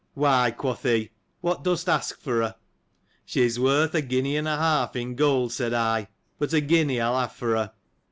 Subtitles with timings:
[0.15, 2.55] —Why, quoth he, what dost ask for her?
[3.23, 6.07] She is worth a guinea and a half, in gold, said I,
[6.39, 7.73] but a guinea I'll have for her.